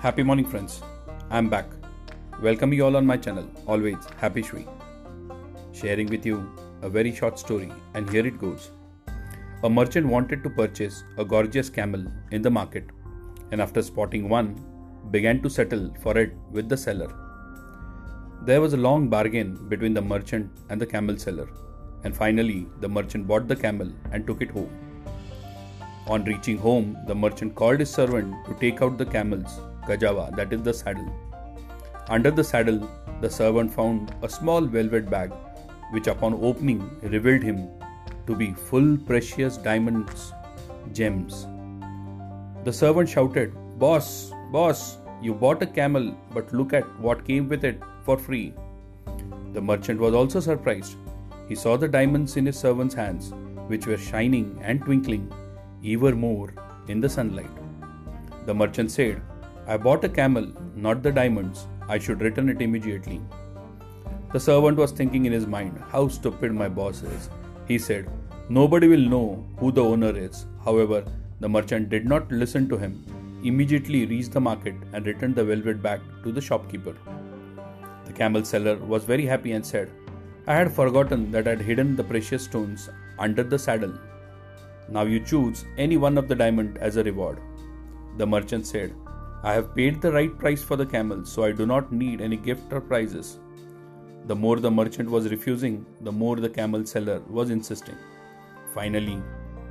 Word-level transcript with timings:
Happy 0.00 0.22
morning, 0.22 0.44
friends. 0.44 0.80
I'm 1.28 1.48
back. 1.48 1.66
Welcome 2.40 2.72
you 2.72 2.84
all 2.86 2.96
on 2.96 3.04
my 3.04 3.16
channel. 3.16 3.50
Always 3.66 3.96
happy 4.16 4.42
Shri. 4.42 4.64
Sharing 5.72 6.06
with 6.06 6.24
you 6.24 6.36
a 6.82 6.88
very 6.88 7.12
short 7.12 7.36
story, 7.36 7.72
and 7.94 8.08
here 8.08 8.24
it 8.24 8.38
goes. 8.38 8.70
A 9.64 9.68
merchant 9.68 10.06
wanted 10.06 10.44
to 10.44 10.50
purchase 10.50 11.02
a 11.16 11.24
gorgeous 11.24 11.68
camel 11.68 12.04
in 12.30 12.42
the 12.42 12.50
market, 12.58 12.84
and 13.50 13.60
after 13.60 13.82
spotting 13.82 14.28
one, 14.28 14.64
began 15.10 15.42
to 15.42 15.50
settle 15.50 15.92
for 16.00 16.16
it 16.16 16.32
with 16.52 16.68
the 16.68 16.76
seller. 16.76 17.12
There 18.44 18.60
was 18.60 18.74
a 18.74 18.84
long 18.88 19.08
bargain 19.08 19.66
between 19.68 19.94
the 19.94 20.08
merchant 20.14 20.48
and 20.68 20.80
the 20.80 20.86
camel 20.86 21.18
seller, 21.18 21.48
and 22.04 22.16
finally, 22.16 22.68
the 22.78 22.88
merchant 22.88 23.26
bought 23.26 23.48
the 23.48 23.56
camel 23.56 23.90
and 24.12 24.28
took 24.28 24.42
it 24.42 24.52
home. 24.52 24.70
On 26.06 26.22
reaching 26.22 26.56
home, 26.56 26.96
the 27.08 27.16
merchant 27.16 27.56
called 27.56 27.80
his 27.80 27.90
servant 27.90 28.32
to 28.46 28.54
take 28.60 28.80
out 28.80 28.96
the 28.96 29.04
camel's 29.16 29.58
that 29.96 30.52
is 30.52 30.62
the 30.62 30.74
saddle. 30.74 31.12
Under 32.08 32.30
the 32.30 32.44
saddle, 32.44 32.88
the 33.20 33.30
servant 33.30 33.72
found 33.72 34.14
a 34.22 34.28
small 34.28 34.60
velvet 34.60 35.10
bag, 35.10 35.32
which 35.90 36.06
upon 36.06 36.34
opening 36.34 36.90
revealed 37.02 37.42
him 37.42 37.68
to 38.26 38.36
be 38.36 38.52
full 38.52 38.96
precious 38.96 39.56
diamonds, 39.56 40.32
gems. 40.92 41.46
The 42.64 42.72
servant 42.72 43.08
shouted, 43.08 43.54
Boss, 43.78 44.32
boss, 44.52 44.98
you 45.22 45.34
bought 45.34 45.62
a 45.62 45.66
camel, 45.66 46.16
but 46.32 46.52
look 46.52 46.72
at 46.72 46.84
what 47.00 47.24
came 47.24 47.48
with 47.48 47.64
it 47.64 47.80
for 48.04 48.18
free. 48.18 48.54
The 49.52 49.60
merchant 49.60 50.00
was 50.00 50.14
also 50.14 50.40
surprised. 50.40 50.96
He 51.48 51.54
saw 51.54 51.76
the 51.76 51.88
diamonds 51.88 52.36
in 52.36 52.46
his 52.46 52.58
servant's 52.58 52.94
hands, 52.94 53.32
which 53.68 53.86
were 53.86 53.96
shining 53.96 54.60
and 54.62 54.82
twinkling 54.82 55.32
even 55.82 56.18
more 56.18 56.52
in 56.88 57.00
the 57.00 57.08
sunlight. 57.08 57.50
The 58.46 58.54
merchant 58.54 58.90
said, 58.90 59.22
I 59.72 59.76
bought 59.76 60.02
a 60.02 60.08
camel, 60.08 60.46
not 60.74 61.02
the 61.02 61.12
diamonds. 61.12 61.66
I 61.88 61.98
should 61.98 62.22
return 62.22 62.48
it 62.48 62.62
immediately. 62.62 63.20
The 64.32 64.40
servant 64.40 64.78
was 64.78 64.92
thinking 64.92 65.26
in 65.26 65.32
his 65.32 65.46
mind, 65.46 65.78
How 65.90 66.08
stupid 66.08 66.52
my 66.52 66.68
boss 66.70 67.02
is. 67.02 67.28
He 67.66 67.78
said, 67.78 68.08
Nobody 68.48 68.88
will 68.88 69.06
know 69.14 69.44
who 69.58 69.70
the 69.70 69.84
owner 69.84 70.16
is. 70.16 70.46
However, 70.64 71.04
the 71.40 71.50
merchant 71.50 71.90
did 71.90 72.06
not 72.06 72.32
listen 72.32 72.66
to 72.70 72.78
him, 72.78 73.04
immediately 73.44 74.06
reached 74.06 74.32
the 74.32 74.40
market 74.40 74.74
and 74.94 75.06
returned 75.06 75.36
the 75.36 75.44
velvet 75.44 75.82
bag 75.82 76.00
to 76.22 76.32
the 76.32 76.40
shopkeeper. 76.40 76.96
The 78.06 78.14
camel 78.14 78.44
seller 78.44 78.76
was 78.78 79.04
very 79.04 79.26
happy 79.26 79.52
and 79.52 79.66
said, 79.66 79.90
I 80.46 80.54
had 80.54 80.72
forgotten 80.72 81.30
that 81.32 81.46
I 81.46 81.50
had 81.50 81.60
hidden 81.60 81.94
the 81.94 82.04
precious 82.04 82.44
stones 82.44 82.88
under 83.18 83.42
the 83.42 83.58
saddle. 83.58 83.92
Now 84.88 85.02
you 85.02 85.20
choose 85.20 85.66
any 85.76 85.98
one 85.98 86.16
of 86.16 86.26
the 86.26 86.34
diamond 86.34 86.78
as 86.78 86.96
a 86.96 87.04
reward. 87.04 87.38
The 88.16 88.26
merchant 88.26 88.66
said, 88.66 88.94
I 89.44 89.52
have 89.54 89.72
paid 89.72 90.02
the 90.02 90.12
right 90.12 90.36
price 90.36 90.64
for 90.64 90.76
the 90.76 90.84
camel, 90.84 91.24
so 91.24 91.44
I 91.44 91.52
do 91.52 91.64
not 91.64 91.92
need 91.92 92.20
any 92.20 92.36
gift 92.36 92.72
or 92.72 92.80
prizes. 92.80 93.38
The 94.26 94.34
more 94.34 94.56
the 94.56 94.70
merchant 94.70 95.08
was 95.08 95.30
refusing, 95.30 95.86
the 96.00 96.10
more 96.10 96.36
the 96.36 96.48
camel 96.48 96.84
seller 96.84 97.20
was 97.28 97.50
insisting. 97.50 97.94
Finally, 98.74 99.22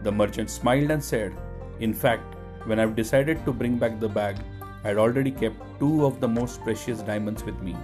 the 0.03 0.11
merchant 0.11 0.49
smiled 0.49 0.89
and 0.89 1.03
said, 1.03 1.35
In 1.81 1.93
fact, 1.93 2.35
when 2.65 2.79
I've 2.79 2.95
decided 2.95 3.43
to 3.43 3.51
bring 3.51 3.77
back 3.77 3.99
the 3.99 4.07
bag, 4.07 4.37
I 4.85 4.89
had 4.89 4.97
already 4.97 5.31
kept 5.31 5.79
two 5.79 6.05
of 6.05 6.21
the 6.21 6.29
most 6.29 6.61
precious 6.63 7.01
diamonds 7.01 7.43
with 7.43 7.61
me. 7.61 7.75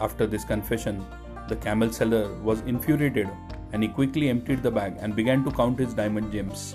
After 0.00 0.26
this 0.26 0.44
confession, 0.44 1.04
the 1.48 1.56
camel 1.56 1.92
seller 1.92 2.32
was 2.40 2.60
infuriated 2.60 3.28
and 3.72 3.82
he 3.82 3.88
quickly 3.90 4.30
emptied 4.30 4.62
the 4.62 4.70
bag 4.70 4.96
and 4.98 5.14
began 5.14 5.44
to 5.44 5.50
count 5.50 5.78
his 5.78 5.92
diamond 5.92 6.32
gems. 6.32 6.74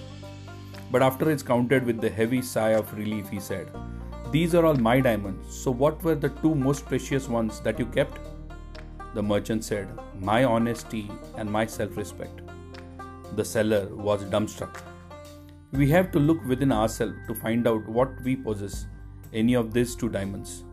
But 0.92 1.02
after 1.02 1.30
it's 1.32 1.44
counted 1.44 1.86
with 1.86 2.00
the 2.00 2.10
heavy 2.10 2.42
sigh 2.42 2.72
of 2.72 2.94
relief, 2.96 3.30
he 3.30 3.40
said, 3.40 3.70
These 4.32 4.54
are 4.56 4.66
all 4.66 4.76
my 4.76 5.00
diamonds, 5.00 5.56
so 5.56 5.72
what 5.72 6.02
were 6.04 6.16
the 6.16 6.30
two 6.30 6.54
most 6.54 6.86
precious 6.86 7.28
ones 7.28 7.60
that 7.62 7.80
you 7.80 7.86
kept? 7.88 8.20
The 9.14 9.24
merchant 9.24 9.64
said, 9.64 9.88
My 10.20 10.44
honesty 10.44 11.10
and 11.38 11.52
my 11.52 11.66
self 11.66 11.98
respect. 11.98 12.42
The 13.36 13.46
seller 13.46 13.88
was 13.94 14.24
dumbstruck. 14.26 14.82
We 15.72 15.90
have 15.90 16.12
to 16.12 16.20
look 16.20 16.46
within 16.46 16.72
ourselves 16.72 17.16
to 17.28 17.36
find 17.36 17.68
out 17.68 17.88
what 17.88 18.22
we 18.24 18.36
possess, 18.36 18.86
any 19.34 19.56
of 19.56 19.74
these 19.74 19.96
two 19.96 20.10
diamonds. 20.10 20.64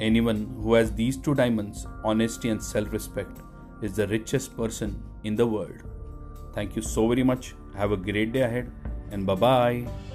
Anyone 0.00 0.54
who 0.62 0.74
has 0.74 0.92
these 0.92 1.16
two 1.16 1.34
diamonds, 1.34 1.86
honesty 2.04 2.50
and 2.50 2.62
self 2.62 2.92
respect, 2.92 3.38
is 3.82 3.94
the 3.96 4.08
richest 4.08 4.56
person 4.56 5.02
in 5.24 5.36
the 5.36 5.46
world. 5.46 5.82
Thank 6.52 6.76
you 6.76 6.82
so 6.82 7.08
very 7.08 7.22
much. 7.22 7.54
Have 7.76 7.92
a 7.92 7.96
great 7.96 8.32
day 8.32 8.42
ahead 8.42 8.72
and 9.10 9.26
bye 9.26 9.34
bye. 9.34 10.07